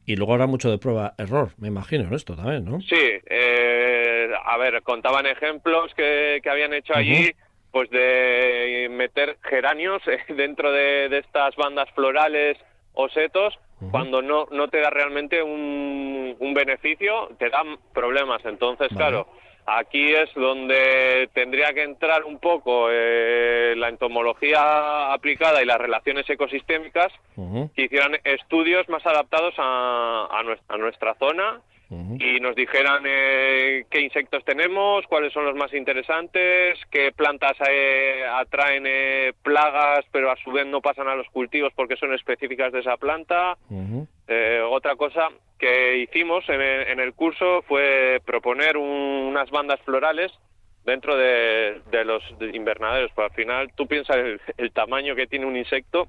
Y 0.06 0.16
luego 0.16 0.34
habrá 0.34 0.48
mucho 0.48 0.72
de 0.72 0.80
prueba 0.80 1.14
error, 1.20 1.52
me 1.60 1.68
imagino, 1.68 2.06
en 2.06 2.14
esto 2.16 2.36
también, 2.36 2.66
¿no? 2.66 2.82
Sí, 2.82 2.96
eh, 3.30 4.32
a 4.44 4.58
ver, 4.58 4.82
contaban 4.82 5.28
ejemplos 5.28 5.94
que, 5.94 6.40
que 6.42 6.50
habían 6.50 6.74
hecho 6.74 6.96
allí, 6.96 7.32
pues 7.72 7.92
de 7.92 8.88
meter 8.90 9.38
geranios 9.44 10.02
dentro 10.30 10.72
de, 10.72 11.16
estas 11.16 11.56
bandas 11.56 11.88
florales 11.92 12.58
o 12.94 13.08
setos, 13.10 13.54
cuando 13.92 14.22
no, 14.24 14.48
no 14.52 14.68
te 14.68 14.82
da 14.82 14.90
realmente 14.90 15.44
un, 15.44 16.36
un 16.40 16.54
beneficio, 16.56 17.30
te 17.38 17.50
dan 17.50 17.78
problemas. 17.94 18.44
Entonces, 18.46 18.90
claro, 18.90 19.28
Aquí 19.72 20.16
es 20.16 20.34
donde 20.34 21.30
tendría 21.34 21.74
que 21.74 21.84
entrar 21.84 22.24
un 22.24 22.40
poco 22.40 22.88
eh, 22.90 23.76
la 23.78 23.90
entomología 23.90 25.14
aplicada 25.14 25.62
y 25.62 25.66
las 25.66 25.78
relaciones 25.78 26.28
ecosistémicas 26.28 27.14
que 27.76 27.84
hicieran 27.84 28.18
estudios 28.24 28.90
más 28.90 29.06
adaptados 29.06 29.54
a, 29.60 30.42
nuestra, 30.80 31.14
zona 31.20 31.62
y 31.92 32.40
nos 32.40 32.56
dijeran 32.56 33.04
eh, 33.08 33.86
qué 33.90 34.02
insectos 34.02 34.46
tenemos, 34.46 35.08
cuáles 35.08 35.34
son 35.34 35.46
los 35.46 35.56
más 35.56 35.74
interesantes, 35.74 36.78
qué 36.92 37.12
plantas 37.12 37.54
eh, 37.68 38.24
atraen 38.32 38.84
plagas 39.42 40.06
pero 40.12 40.32
a 40.32 40.36
su 40.44 40.52
vez 40.52 40.68
no 40.68 40.82
pasan 40.82 41.08
a 41.08 41.16
los 41.16 41.28
cultivos 41.30 41.74
porque 41.76 41.98
son 41.98 42.14
específicas 42.14 42.72
de 42.72 42.82
esa 42.82 42.98
planta. 42.98 43.58
otra 44.70 44.96
cosa 44.96 45.30
que 45.58 45.98
hicimos 45.98 46.48
en 46.48 47.00
el, 47.00 47.14
curso 47.14 47.64
fue 47.68 48.22
proponer 48.24 48.78
unas 48.78 49.50
bandas 49.50 49.80
florales 49.82 50.32
dentro 50.86 51.18
de, 51.18 51.82
los 52.06 52.24
invernaderos, 52.54 53.12
porque 53.14 53.32
al 53.32 53.36
final 53.36 53.72
tú 53.76 53.88
piensas 53.88 54.18
el, 54.58 54.72
tamaño 54.72 55.16
que 55.16 55.28
tiene 55.28 55.46
un 55.46 55.58
insecto 55.58 56.08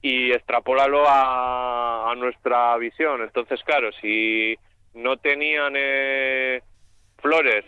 y 0.00 0.32
extrapólalo 0.32 1.04
a, 1.06 2.14
nuestra 2.16 2.76
visión. 2.78 3.22
Entonces, 3.22 3.60
claro, 3.64 3.90
si 4.00 4.56
no 4.94 5.16
tenían 5.16 5.74
eh, 5.76 6.62
flores 7.18 7.64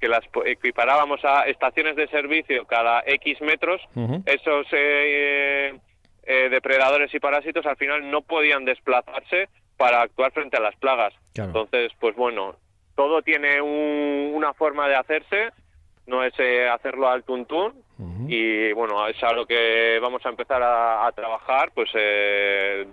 que 0.00 0.08
las 0.08 0.24
equiparábamos 0.44 1.24
a 1.24 1.46
estaciones 1.46 1.96
de 1.96 2.06
servicio 2.08 2.66
cada 2.66 3.02
X 3.06 3.40
metros, 3.40 3.80
esos 4.26 4.66
eh, 4.72 5.74
eh, 6.22 6.48
depredadores 6.50 7.14
y 7.14 7.20
parásitos 7.20 7.64
al 7.66 7.76
final 7.76 8.10
no 8.10 8.20
podían 8.20 8.64
desplazarse 8.64 9.48
para 9.76 10.02
actuar 10.02 10.32
frente 10.32 10.56
a 10.56 10.60
las 10.60 10.76
plagas. 10.76 11.14
Entonces, 11.34 11.92
pues 11.98 12.14
bueno, 12.16 12.56
todo 12.94 13.22
tiene 13.22 13.60
una 13.60 14.52
forma 14.54 14.88
de 14.88 14.96
hacerse, 14.96 15.50
no 16.06 16.24
es 16.24 16.32
eh, 16.38 16.68
hacerlo 16.68 17.08
al 17.08 17.24
tuntún 17.24 17.84
y 18.28 18.72
bueno, 18.72 19.06
es 19.06 19.22
algo 19.22 19.46
que 19.46 19.98
vamos 20.02 20.24
a 20.26 20.28
empezar 20.28 20.62
a, 20.62 21.10
trabajar 21.14 21.70
pues 21.74 21.88
eh, 21.94 22.86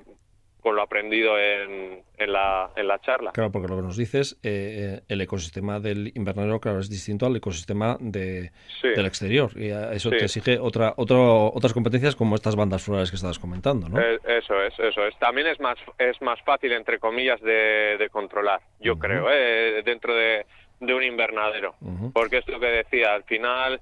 con 0.64 0.78
lo 0.78 0.82
aprendido 0.82 1.38
en, 1.38 2.02
en, 2.18 2.32
la, 2.32 2.72
en 2.78 2.88
la 2.88 2.98
charla. 3.02 3.34
Claro, 3.34 3.52
porque 3.52 3.68
lo 3.68 3.76
que 3.76 3.82
nos 3.82 3.98
dices, 3.98 4.40
eh, 4.44 5.02
el 5.10 5.20
ecosistema 5.20 5.82
del 5.82 6.14
invernadero, 6.16 6.62
claro, 6.62 6.80
es 6.80 6.90
distinto 6.90 7.26
al 7.26 7.36
ecosistema 7.36 7.98
de, 8.00 8.52
del 8.82 9.06
exterior. 9.06 9.52
Y 9.58 9.72
eso 9.72 10.10
te 10.10 10.24
exige 10.24 10.58
otra, 10.58 10.94
otras 10.96 11.74
competencias 11.74 12.16
como 12.16 12.36
estas 12.36 12.56
bandas 12.56 12.82
florales 12.82 13.10
que 13.10 13.18
estabas 13.18 13.40
comentando, 13.40 13.90
¿no? 13.90 14.00
Eh, 14.00 14.18
eso 14.24 14.64
es, 14.64 14.74
eso 14.80 15.06
es. 15.06 15.20
También 15.20 15.48
es 15.48 15.60
más, 15.60 15.78
es 15.98 16.22
más 16.22 16.42
fácil, 16.44 16.72
entre 16.72 16.98
comillas, 16.98 17.42
de, 17.42 18.08
controlar, 18.10 18.62
yo 18.80 18.98
creo, 18.98 19.28
eh, 19.30 19.82
dentro 19.84 20.16
de, 20.16 20.46
un 20.80 21.04
invernadero. 21.04 21.76
Porque 22.14 22.38
es 22.38 22.48
lo 22.48 22.60
que 22.60 22.68
decía, 22.68 23.14
al 23.14 23.24
final 23.24 23.82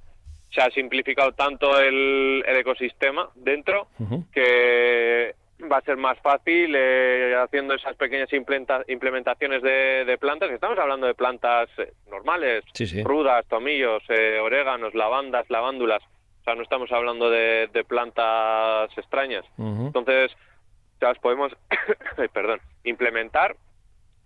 se 0.49 0.61
ha 0.61 0.71
simplificado 0.71 1.31
tanto 1.33 1.79
el, 1.79 2.43
el 2.45 2.57
ecosistema 2.57 3.29
dentro 3.35 3.87
que 4.33 5.35
va 5.69 5.77
a 5.77 5.81
ser 5.81 5.97
más 5.97 6.17
fácil 6.19 6.73
eh, 6.75 7.35
haciendo 7.35 7.73
esas 7.73 7.95
pequeñas 7.95 8.29
implementaciones 8.87 9.61
de, 9.61 10.17
plantas. 10.19 10.51
Estamos 10.51 10.77
hablando 10.77 11.07
de 11.07 11.13
plantas 11.13 11.69
eh, 11.77 11.93
normales, 12.09 12.63
rudas, 13.03 13.45
tomillos, 13.47 14.03
eh, 14.09 14.39
oréganos, 14.39 14.93
lavandas, 14.93 15.49
lavándulas. 15.49 16.01
O 16.41 16.43
sea, 16.43 16.55
no 16.55 16.63
estamos 16.63 16.91
hablando 16.91 17.29
de, 17.29 17.85
plantas 17.87 18.95
extrañas. 18.97 19.45
Entonces, 19.57 20.31
las 20.99 21.17
podemos, 21.19 21.51
perdón, 22.33 22.59
implementar 22.83 23.55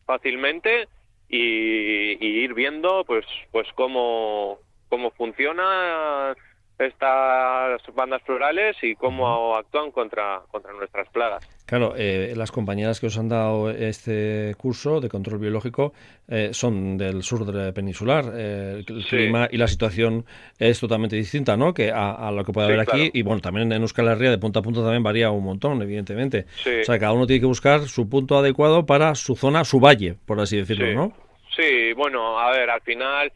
fácilmente 0.06 0.88
y, 1.28 2.24
y, 2.26 2.44
ir 2.44 2.54
viendo, 2.54 3.04
pues, 3.06 3.26
pues 3.52 3.68
cómo, 3.76 4.60
cómo 4.90 5.12
funciona 5.12 6.36
estas 6.78 7.82
bandas 7.96 8.22
florales 8.24 8.76
y 8.82 8.96
cómo 8.96 9.56
actúan 9.56 9.92
contra, 9.92 10.42
contra 10.52 10.74
nuestras 10.74 11.08
plagas. 11.10 11.48
Claro, 11.66 11.94
eh, 11.98 12.34
las 12.36 12.52
compañeras 12.52 13.00
que 13.00 13.08
os 13.08 13.18
han 13.18 13.30
dado 13.30 13.72
este 13.72 14.54
curso 14.58 15.00
de 15.00 15.10
control 15.10 15.40
biológico 15.40 15.94
eh, 16.28 16.50
son 16.52 16.98
del 16.98 17.24
sur 17.24 17.46
de 17.46 17.74
peninsular. 17.74 18.26
Eh, 18.36 18.84
el 18.88 19.06
clima 19.06 19.48
y 19.50 19.58
la 19.58 19.68
situación 19.68 20.26
es 20.60 20.80
totalmente 20.80 21.16
distinta 21.16 21.58
¿no? 21.58 21.74
que 21.74 21.92
a, 21.92 22.30
lo 22.32 22.44
que 22.44 22.52
puede 22.52 22.68
haber 22.68 22.82
aquí. 22.82 23.10
Y 23.14 23.24
bueno, 23.24 23.42
también 23.42 23.72
en 23.72 23.82
Euskal 23.82 24.08
Herria 24.10 24.30
de 24.30 24.38
punto 24.38 24.60
a 24.60 24.62
punto 24.62 24.84
también 24.84 25.02
varía 25.02 25.32
un 25.32 25.44
montón, 25.44 25.82
evidentemente. 25.82 26.46
O 26.82 26.84
sea, 26.84 27.00
cada 27.00 27.14
uno 27.14 27.26
tiene 27.26 27.40
que 27.40 27.48
buscar 27.48 27.82
su 27.82 28.08
punto 28.10 28.38
adecuado 28.38 28.86
para 28.86 29.16
su 29.16 29.36
zona, 29.36 29.64
su 29.64 29.80
valle, 29.80 30.16
por 30.26 30.40
así 30.40 30.58
decirlo, 30.58 30.94
¿no? 30.94 31.14
Sí, 31.56 31.94
bueno, 31.94 32.38
a 32.38 32.52
ver, 32.52 32.70
al 32.70 32.82
final 32.82 33.32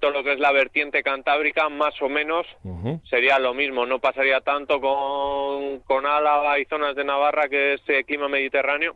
todo 0.00 0.10
lo 0.10 0.22
que 0.22 0.34
es 0.34 0.38
la 0.38 0.52
vertiente 0.52 1.02
cantábrica, 1.02 1.68
más 1.68 2.00
o 2.02 2.08
menos 2.08 2.46
sería 3.08 3.38
lo 3.38 3.54
mismo. 3.54 3.86
No 3.86 4.00
pasaría 4.00 4.40
tanto 4.40 4.80
con, 4.80 5.80
con 5.80 6.06
Álava 6.06 6.58
y 6.58 6.64
zonas 6.66 6.94
de 6.94 7.04
Navarra, 7.04 7.48
que 7.48 7.74
es 7.74 7.82
eh, 7.88 8.04
clima 8.04 8.28
mediterráneo. 8.28 8.94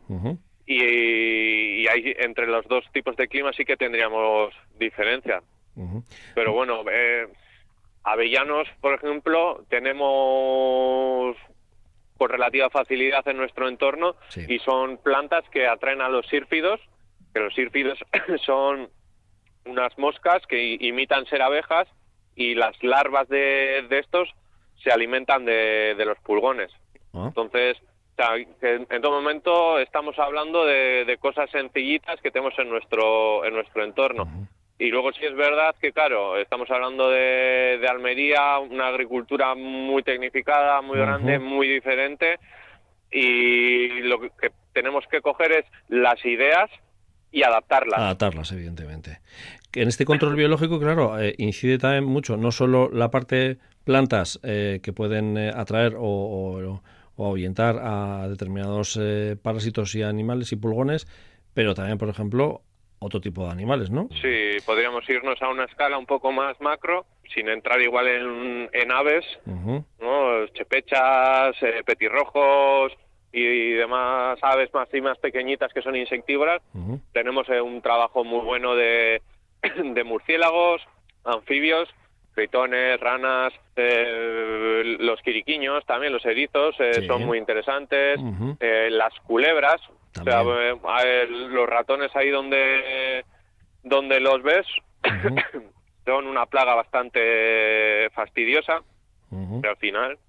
y, 0.65 1.81
y 1.81 1.87
ahí, 1.87 2.13
entre 2.19 2.45
los 2.45 2.67
dos 2.67 2.83
tipos 2.91 3.15
de 3.15 3.27
clima 3.27 3.51
sí 3.53 3.65
que 3.65 3.77
tendríamos 3.77 4.53
diferencia. 4.77 5.41
Pero 6.35 6.53
bueno, 6.53 6.83
eh, 6.91 7.27
avellanos, 8.03 8.67
por 8.81 8.93
ejemplo, 8.95 9.63
tenemos 9.69 11.35
con 12.17 12.29
relativa 12.29 12.69
facilidad 12.69 13.27
en 13.27 13.37
nuestro 13.37 13.67
entorno 13.67 14.15
y 14.47 14.59
son 14.59 14.97
plantas 14.97 15.43
que 15.51 15.67
atraen 15.67 16.01
a 16.01 16.09
los 16.09 16.25
sírfidos, 16.27 16.79
que 17.33 17.39
los 17.39 17.53
sírfidos 17.53 17.99
son 18.45 18.89
unas 19.67 19.97
moscas 19.97 20.45
que 20.47 20.77
imitan 20.79 21.25
ser 21.25 21.41
abejas 21.41 21.87
y 22.35 22.55
las 22.55 22.81
larvas 22.83 23.27
de, 23.29 23.85
estos 23.89 24.29
se 24.83 24.91
alimentan 24.91 25.45
de, 25.45 25.95
los 26.05 26.17
pulgones. 26.19 26.71
Ah. 27.13 27.25
Entonces, 27.27 27.77
en 28.61 29.01
todo 29.01 29.11
momento 29.11 29.79
estamos 29.79 30.17
hablando 30.19 30.65
de, 30.65 31.17
cosas 31.19 31.49
sencillitas 31.51 32.19
que 32.21 32.31
tenemos 32.31 32.57
en 32.57 32.69
nuestro, 32.69 33.45
en 33.45 33.53
nuestro 33.53 33.83
entorno. 33.83 34.27
Y 34.79 34.89
luego 34.89 35.11
sí 35.11 35.25
es 35.25 35.35
verdad 35.35 35.75
que, 35.81 35.91
claro, 35.91 36.37
estamos 36.37 36.69
hablando 36.69 37.09
de, 37.09 37.85
Almería, 37.89 38.59
una 38.59 38.87
agricultura 38.87 39.55
muy 39.55 40.03
tecnificada, 40.03 40.81
muy 40.81 40.97
grande, 40.97 41.39
muy 41.39 41.67
diferente, 41.67 42.37
y 43.11 44.01
lo 44.01 44.19
que 44.19 44.51
tenemos 44.73 45.05
que 45.09 45.21
coger 45.21 45.51
es 45.51 45.65
las 45.87 46.23
ideas 46.25 46.69
y 47.31 47.43
adaptarlas. 47.43 47.99
Adaptarlas, 47.99 48.51
evidentemente. 48.51 49.19
En 49.79 49.89
este 49.89 50.05
control 50.05 50.35
biológico, 50.35 50.79
claro, 50.79 51.19
eh, 51.19 51.35
incide 51.37 51.77
también 51.77 52.03
mucho, 52.03 52.35
no 52.35 52.51
solo 52.51 52.89
la 52.91 53.11
parte 53.11 53.59
plantas 53.83 54.39
eh, 54.41 54.79
que 54.81 54.91
pueden 54.91 55.37
eh, 55.37 55.51
atraer 55.53 55.93
o, 55.99 56.81
o, 57.15 57.23
ahuyentar 57.23 57.77
a 57.79 58.27
determinados 58.27 58.99
parásitos 59.43 59.93
y 59.93 60.01
animales 60.01 60.51
y 60.51 60.55
pulgones, 60.55 61.05
pero 61.53 61.75
también, 61.75 61.99
por 61.99 62.09
ejemplo, 62.09 62.61
otro 62.97 63.21
tipo 63.21 63.45
de 63.45 63.51
animales, 63.51 63.91
¿no? 63.91 64.09
Sí, 64.19 64.57
podríamos 64.65 65.07
irnos 65.07 65.39
a 65.43 65.49
una 65.49 65.65
escala 65.65 65.99
un 65.99 66.07
poco 66.07 66.31
más 66.31 66.59
macro, 66.59 67.05
sin 67.35 67.47
entrar 67.47 67.79
igual 67.79 68.07
en, 68.07 68.91
aves, 68.91 69.25
¿no? 69.45 70.47
Chepechas, 70.53 71.55
petirrojos, 71.85 72.93
y 73.31 73.73
demás 73.73 74.39
aves 74.41 74.73
más 74.73 74.91
y 74.91 75.01
más 75.01 75.19
pequeñitas 75.19 75.71
que 75.71 75.83
son 75.83 75.95
insectívoras. 75.95 76.63
Tenemos 77.13 77.47
un 77.49 77.81
trabajo 77.81 78.23
muy 78.23 78.43
bueno 78.43 78.75
de, 78.75 79.21
de 79.93 80.03
murciélagos, 80.03 80.81
anfibios, 81.23 81.89
tritones, 82.37 82.99
ranas, 82.99 83.51
eh, 83.75 84.97
los 84.99 85.19
quiriquiños, 85.21 85.83
también 85.85 86.13
los 86.13 86.23
erizos 86.23 86.75
eh, 86.79 87.05
son 87.07 87.25
muy 87.25 87.39
interesantes, 87.39 88.19
eh, 88.59 88.89
las 88.91 89.13
culebras, 89.21 89.81
los 90.23 91.67
ratones 91.67 92.15
ahí 92.15 92.29
donde, 92.29 93.25
donde 93.83 94.19
los 94.19 94.43
ves 94.43 94.67
son 96.05 96.27
una 96.27 96.45
plaga 96.45 96.75
bastante 96.75 98.09
fastidiosa, 98.11 98.83
pero 99.29 99.71
al 99.71 99.77
final 99.77 100.19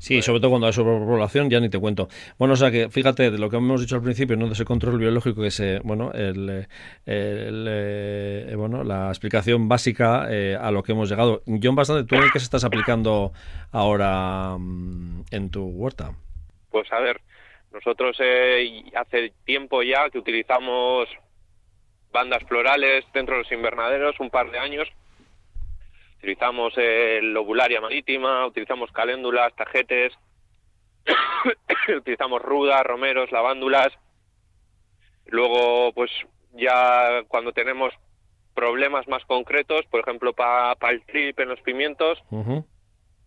Sí, 0.00 0.22
sobre 0.22 0.40
todo 0.40 0.52
cuando 0.52 0.66
hay 0.66 0.72
sobrepoblación, 0.72 1.50
ya 1.50 1.60
ni 1.60 1.68
te 1.68 1.78
cuento. 1.78 2.08
Bueno, 2.38 2.54
o 2.54 2.56
sea 2.56 2.70
que 2.70 2.88
fíjate 2.88 3.30
de 3.30 3.36
lo 3.36 3.50
que 3.50 3.56
hemos 3.56 3.82
dicho 3.82 3.96
al 3.96 4.02
principio, 4.02 4.34
¿no? 4.34 4.46
de 4.46 4.54
ese 4.54 4.64
control 4.64 4.98
biológico, 4.98 5.42
que 5.42 5.48
es 5.48 5.60
eh, 5.60 5.78
bueno, 5.84 6.10
el, 6.14 6.66
eh, 7.04 8.54
bueno, 8.56 8.82
la 8.82 9.08
explicación 9.08 9.68
básica 9.68 10.24
a 10.24 10.70
lo 10.70 10.82
que 10.82 10.92
hemos 10.92 11.10
llegado. 11.10 11.42
John, 11.62 11.76
bastante, 11.76 12.04
¿tú 12.04 12.14
en 12.14 12.30
qué 12.32 12.38
se 12.38 12.44
estás 12.44 12.64
aplicando 12.64 13.32
ahora 13.72 14.56
mm, 14.58 15.24
en 15.32 15.50
tu 15.50 15.66
huerta? 15.66 16.12
Pues 16.70 16.90
a 16.92 17.00
ver, 17.00 17.20
nosotros 17.70 18.16
hace 18.96 19.32
tiempo 19.44 19.82
ya 19.82 20.08
que 20.08 20.18
utilizamos 20.18 21.08
bandas 22.10 22.42
florales 22.44 23.04
dentro 23.12 23.36
de 23.36 23.42
los 23.42 23.52
invernaderos, 23.52 24.18
un 24.18 24.30
par 24.30 24.50
de 24.50 24.58
años, 24.58 24.88
Utilizamos 26.20 26.76
el 26.76 27.32
lobularia 27.32 27.80
marítima, 27.80 28.46
utilizamos 28.46 28.92
caléndulas, 28.92 29.56
tajetes, 29.56 30.12
utilizamos 31.96 32.42
rudas, 32.42 32.82
romeros, 32.84 33.32
lavándulas. 33.32 33.88
Luego, 35.24 35.94
pues 35.94 36.10
ya 36.52 37.22
cuando 37.26 37.52
tenemos 37.52 37.94
problemas 38.54 39.08
más 39.08 39.24
concretos, 39.24 39.86
por 39.86 40.00
ejemplo, 40.00 40.34
para 40.34 40.76
el 40.90 41.02
trip 41.06 41.40
en 41.40 41.48
los 41.48 41.60
pimientos, 41.62 42.22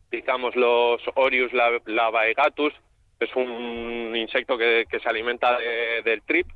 utilizamos 0.07 0.55
los 0.55 1.01
Orius 1.15 1.51
lavaegatus, 1.85 2.73
que 3.17 3.25
es 3.25 3.35
un 3.35 4.15
insecto 4.15 4.55
que, 4.55 4.85
se 5.01 5.09
alimenta 5.09 5.57
del 6.03 6.21
trip. 6.21 6.47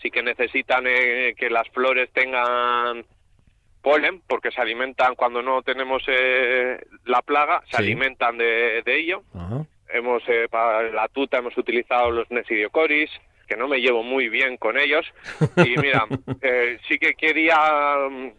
Sí 0.00 0.10
que 0.12 0.22
necesitan 0.22 0.84
eh, 0.86 1.34
que 1.36 1.50
las 1.50 1.68
flores 1.70 2.12
tengan 2.12 3.04
polen, 3.84 4.22
porque 4.26 4.50
se 4.50 4.62
alimentan 4.62 5.14
cuando 5.14 5.42
no 5.42 5.62
tenemos 5.62 6.02
eh, 6.08 6.82
la 7.04 7.20
plaga, 7.20 7.62
se 7.70 7.76
alimentan 7.76 8.38
de, 8.38 8.82
ello. 8.86 9.22
Hemos 9.88 10.22
eh, 10.26 10.48
para 10.50 10.90
la 10.90 11.06
tuta 11.08 11.38
hemos 11.38 11.56
utilizado 11.56 12.10
los 12.10 12.28
nesidiocoris, 12.30 13.10
que 13.46 13.56
no 13.56 13.68
me 13.68 13.80
llevo 13.80 14.02
muy 14.02 14.30
bien 14.30 14.56
con 14.56 14.78
ellos. 14.78 15.06
Y 15.58 15.76
mira, 15.76 16.06
eh, 16.42 16.78
sí 16.88 16.98
que 16.98 17.12
quería 17.12 17.58
mm, 18.10 18.30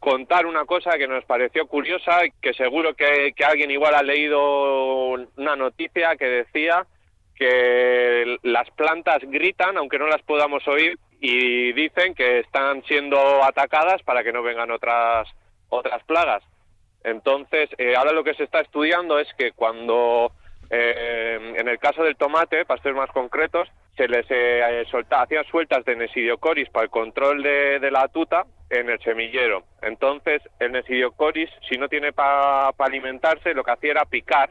contar 0.00 0.46
una 0.46 0.64
cosa 0.64 0.96
que 0.96 1.06
nos 1.06 1.24
pareció 1.26 1.66
curiosa, 1.66 2.20
que 2.40 2.54
seguro 2.54 2.94
que, 2.94 3.34
que 3.36 3.44
alguien 3.44 3.70
igual 3.70 3.94
ha 3.94 4.02
leído 4.02 5.08
una 5.36 5.54
noticia 5.54 6.16
que 6.16 6.26
decía 6.26 6.86
que 7.36 8.38
las 8.42 8.70
plantas 8.70 9.18
gritan, 9.22 9.76
aunque 9.76 9.98
no 9.98 10.06
las 10.06 10.22
podamos 10.22 10.66
oír, 10.66 10.98
y 11.20 11.72
dicen 11.72 12.14
que 12.14 12.40
están 12.40 12.82
siendo 12.84 13.18
atacadas 13.42 14.02
para 14.02 14.22
que 14.22 14.32
no 14.32 14.42
vengan 14.42 14.70
otras 14.70 15.28
otras 15.68 16.02
plagas. 16.04 16.42
Entonces, 17.02 17.68
eh, 17.78 17.94
ahora 17.96 18.12
lo 18.12 18.24
que 18.24 18.34
se 18.34 18.44
está 18.44 18.60
estudiando 18.60 19.18
es 19.18 19.28
que 19.36 19.52
cuando, 19.52 20.32
eh, 20.70 21.54
en 21.56 21.68
el 21.68 21.78
caso 21.78 22.02
del 22.02 22.16
tomate, 22.16 22.64
para 22.64 22.82
ser 22.82 22.94
más 22.94 23.10
concretos, 23.10 23.68
se 23.96 24.08
les 24.08 24.26
eh, 24.30 24.84
hacían 25.10 25.44
sueltas 25.44 25.84
de 25.84 25.96
nesidiocoris 25.96 26.68
para 26.70 26.84
el 26.84 26.90
control 26.90 27.42
de, 27.42 27.90
la 27.90 28.08
tuta 28.08 28.44
en 28.70 28.88
el 28.88 28.98
semillero. 29.00 29.64
Entonces, 29.82 30.42
el 30.58 30.72
nesidiocoris, 30.72 31.50
si 31.68 31.76
no 31.76 31.88
tiene 31.88 32.12
para 32.12 32.70
alimentarse, 32.78 33.54
lo 33.54 33.62
que 33.62 33.70
hacía 33.70 33.92
era 33.92 34.04
picar 34.04 34.50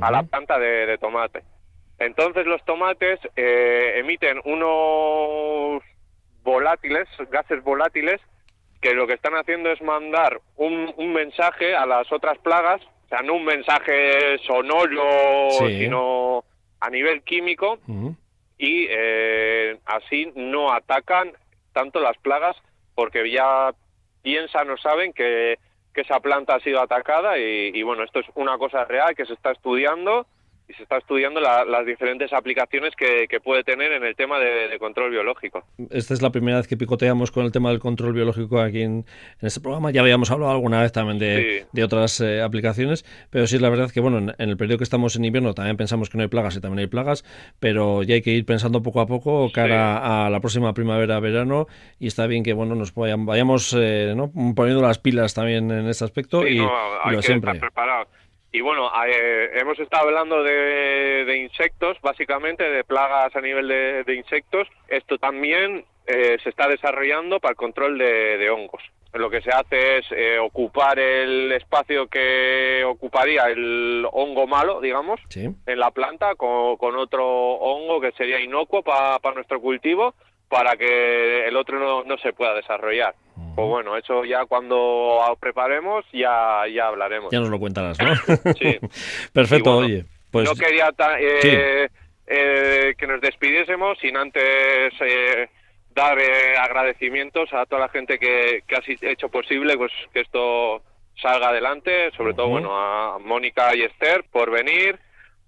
a 0.00 0.10
la 0.10 0.22
planta 0.22 0.58
de, 0.58 0.96
tomate. 0.98 1.42
Entonces, 1.98 2.46
los 2.46 2.64
tomates 2.64 3.18
emiten 3.34 4.40
unos 4.44 5.82
volátiles, 6.44 7.08
gases 7.30 7.64
volátiles, 7.64 8.20
que 8.80 8.94
lo 8.94 9.06
que 9.06 9.14
están 9.14 9.34
haciendo 9.34 9.72
es 9.72 9.80
mandar 9.82 10.40
un, 10.56 10.94
mensaje 11.12 11.74
a 11.74 11.86
las 11.86 12.12
otras 12.12 12.38
plagas, 12.38 12.80
o 13.06 13.08
sea, 13.08 13.22
no 13.22 13.34
un 13.34 13.44
mensaje 13.44 14.38
sonoro, 14.46 15.50
sino 15.68 16.44
a 16.80 16.90
nivel 16.90 17.22
químico, 17.22 17.78
y 18.58 18.86
eh, 18.88 19.78
así 19.86 20.30
no 20.36 20.70
atacan 20.72 21.32
tanto 21.72 21.98
las 22.00 22.16
plagas 22.18 22.56
porque 22.94 23.28
ya 23.30 23.72
piensan 24.22 24.70
o 24.70 24.76
saben 24.76 25.12
que, 25.12 25.58
esa 25.94 26.18
planta 26.18 26.56
ha 26.56 26.60
sido 26.60 26.80
atacada 26.80 27.38
y, 27.38 27.80
bueno, 27.84 28.02
esto 28.02 28.18
es 28.18 28.26
una 28.34 28.58
cosa 28.58 28.84
real 28.84 29.14
que 29.14 29.26
se 29.26 29.34
está 29.34 29.52
estudiando 29.52 30.26
y 30.68 30.72
se 30.74 30.82
está 30.82 30.96
estudiando 30.96 31.40
las 31.40 31.86
diferentes 31.86 32.32
aplicaciones 32.32 32.94
que, 32.96 33.28
puede 33.42 33.64
tener 33.64 33.92
en 33.92 34.04
el 34.04 34.16
tema 34.16 34.38
de, 34.38 34.78
control 34.78 35.10
biológico. 35.10 35.64
Esta 35.90 36.14
es 36.14 36.22
la 36.22 36.30
primera 36.30 36.56
vez 36.58 36.66
que 36.66 36.76
picoteamos 36.76 37.30
con 37.30 37.44
el 37.44 37.52
tema 37.52 37.70
del 37.70 37.78
control 37.78 38.14
biológico 38.14 38.60
aquí 38.60 38.82
en, 38.82 39.04
este 39.40 39.60
programa. 39.60 39.90
Ya 39.90 40.00
habíamos 40.00 40.30
hablado 40.30 40.52
alguna 40.52 40.80
vez 40.80 40.92
también 40.92 41.18
de, 41.18 41.84
otras 41.84 42.20
eh, 42.20 42.40
aplicaciones, 42.40 43.04
pero 43.30 43.46
sí 43.46 43.56
es 43.56 43.62
la 43.62 43.68
verdad 43.68 43.90
que 43.90 44.00
bueno, 44.00 44.32
en, 44.38 44.48
el 44.48 44.56
periodo 44.56 44.78
que 44.78 44.84
estamos 44.84 45.16
en 45.16 45.24
invierno 45.24 45.52
también 45.52 45.76
pensamos 45.76 46.08
que 46.08 46.16
no 46.16 46.22
hay 46.22 46.28
plagas 46.28 46.56
y 46.56 46.60
también 46.60 46.78
hay 46.80 46.86
plagas, 46.86 47.24
pero 47.60 48.02
ya 48.02 48.14
hay 48.14 48.22
que 48.22 48.30
ir 48.30 48.46
pensando 48.46 48.82
poco 48.82 49.00
a 49.00 49.06
poco 49.06 49.50
cara 49.52 50.26
a 50.26 50.30
la 50.30 50.40
próxima 50.40 50.72
primavera-verano 50.72 51.66
y 51.98 52.06
está 52.06 52.26
bien 52.26 52.42
que 52.42 52.54
bueno 52.54 52.74
nos 52.74 52.94
vayamos 52.94 53.76
eh, 53.78 54.14
poniendo 54.56 54.80
las 54.80 54.98
pilas 54.98 55.34
también 55.34 55.70
en 55.70 55.88
este 55.88 56.04
aspecto 56.04 56.46
y, 56.46 56.56
lo 56.56 57.22
siempre. 57.22 57.52
Estar 57.52 57.68
preparado. 57.68 58.08
Y 58.54 58.60
bueno, 58.60 58.88
eh, 59.08 59.50
hemos 59.54 59.76
estado 59.80 60.06
hablando 60.06 60.44
de, 60.44 61.38
insectos, 61.42 62.00
básicamente, 62.00 62.62
de 62.62 62.84
plagas 62.84 63.34
a 63.34 63.40
nivel 63.40 63.66
de, 63.66 64.14
insectos. 64.14 64.68
Esto 64.86 65.18
también 65.18 65.84
eh, 66.06 66.38
se 66.40 66.50
está 66.50 66.68
desarrollando 66.68 67.40
para 67.40 67.50
el 67.50 67.56
control 67.56 67.98
de, 67.98 68.48
hongos. 68.50 68.80
Lo 69.12 69.28
que 69.28 69.42
se 69.42 69.50
hace 69.50 69.98
es 69.98 70.06
eh, 70.12 70.38
ocupar 70.38 71.00
el 71.00 71.50
espacio 71.50 72.06
que 72.06 72.84
ocuparía 72.86 73.46
el 73.46 74.06
hongo 74.12 74.46
malo, 74.46 74.80
digamos, 74.80 75.20
en 75.34 75.78
la 75.80 75.90
planta 75.90 76.36
con, 76.36 76.96
otro 76.96 77.26
hongo 77.26 78.00
que 78.00 78.12
sería 78.12 78.38
inocuo 78.38 78.84
para 78.84 79.34
nuestro 79.34 79.60
cultivo 79.60 80.14
para 80.48 80.76
que 80.76 81.48
el 81.48 81.56
otro 81.56 82.04
no, 82.04 82.18
se 82.18 82.32
pueda 82.32 82.54
desarrollar. 82.54 83.16
Pues 83.54 83.68
bueno, 83.68 83.96
eso 83.96 84.24
ya 84.24 84.46
cuando 84.46 85.20
preparemos 85.38 86.04
ya, 86.12 86.62
ya 86.72 86.88
hablaremos. 86.88 87.30
Ya 87.30 87.40
nos 87.40 87.50
lo 87.50 87.60
contarás, 87.60 87.98
¿no? 88.00 88.14
sí. 88.58 88.78
Perfecto, 89.32 89.76
oye. 89.76 90.04
Pues... 90.30 90.48
No 90.48 90.56
quería 90.56 90.92
eh, 91.20 91.88
eh, 92.26 92.94
que 92.98 93.06
nos 93.06 93.20
despidiésemos 93.20 93.96
sin 94.00 94.16
antes 94.16 94.92
eh, 95.00 95.48
dar 95.94 96.18
agradecimientos 96.58 97.52
a 97.52 97.66
toda 97.66 97.82
la 97.82 97.88
gente 97.88 98.18
que, 98.18 98.64
que 98.66 98.74
ha 98.74 99.10
hecho 99.12 99.28
posible 99.28 99.76
pues, 99.76 99.92
que 100.12 100.22
esto 100.22 100.82
salga 101.22 101.50
adelante, 101.50 102.10
sobre 102.16 102.34
todo 102.34 102.48
bueno 102.48 102.76
a 102.76 103.20
Mónica 103.20 103.76
y 103.76 103.82
Esther 103.82 104.24
por 104.32 104.50
venir, 104.50 104.98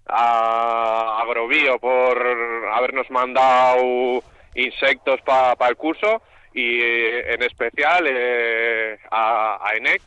a 0.05 1.19
Agrobio 1.21 1.77
por 1.79 2.25
habernos 2.71 3.11
mandado 3.11 4.23
insectos 4.55 5.19
para 5.25 5.67
el 5.67 5.75
curso 5.75 6.21
y 6.57 6.81
eh, 6.81 7.33
en 7.35 7.43
especial 7.43 8.05
eh, 8.09 8.97
a, 9.11 9.59
ENEC, 9.75 10.01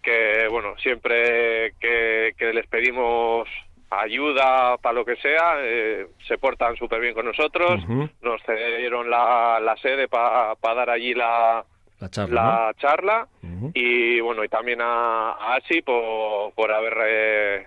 que 0.00 0.46
bueno, 0.48 0.76
siempre 0.78 1.74
que, 1.80 2.32
les 2.38 2.66
pedimos 2.68 3.48
ayuda 3.90 4.76
para 4.76 4.92
lo 4.92 5.04
que 5.04 5.16
sea, 5.16 5.56
eh, 5.58 6.06
se 6.28 6.38
portan 6.38 6.76
súper 6.76 7.00
bien 7.00 7.12
con 7.12 7.26
nosotros, 7.26 7.82
nos 8.22 8.40
cedieron 8.44 9.10
la, 9.10 9.58
la 9.60 9.76
sede 9.78 10.06
para 10.06 10.54
dar 10.62 10.90
allí 10.90 11.12
la, 11.12 11.64
la 11.98 12.72
charla, 12.78 13.26
y 13.74 14.20
bueno, 14.20 14.44
y 14.44 14.48
también 14.48 14.78
a, 14.80 15.56
Asi 15.56 15.82
por, 15.82 16.52
por 16.54 16.70
haber 16.70 17.66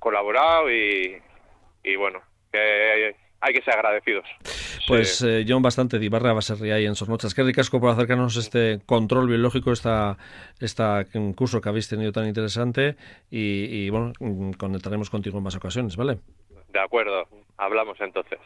colaborado 0.00 0.68
y, 0.68 1.16
y 1.84 1.94
bueno, 1.94 2.20
que 2.50 3.14
hay 3.42 3.52
que 3.52 3.62
ser 3.62 3.74
agradecidos. 3.74 4.24
Pues 4.86 5.20
eh, 5.22 5.44
John, 5.46 5.62
bastante 5.62 5.98
de 5.98 6.06
Ibarra 6.06 6.32
Baserria 6.32 6.80
y 6.80 6.86
en 6.86 6.94
Sornochas. 6.94 7.34
Qué 7.34 7.42
ricasco 7.42 7.80
por 7.80 7.90
acercarnos 7.90 8.36
este 8.36 8.80
control 8.86 9.26
biológico, 9.26 9.72
esta, 9.72 10.16
esta 10.60 11.04
curso 11.34 11.60
que 11.60 11.68
habéis 11.68 11.88
tenido 11.88 12.12
tan 12.12 12.26
interesante 12.26 12.96
y, 13.30 13.64
y 13.64 13.90
bueno, 13.90 14.12
conectaremos 14.56 15.10
contigo 15.10 15.38
en 15.38 15.44
más 15.44 15.56
ocasiones, 15.56 15.96
¿vale? 15.96 16.18
De 16.68 16.80
acuerdo, 16.80 17.26
hablamos 17.58 18.00
entonces. 18.00 18.38